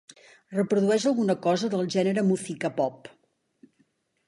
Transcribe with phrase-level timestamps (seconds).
[0.53, 3.13] Reprodueix alguna cosa del gènere Muzyka pop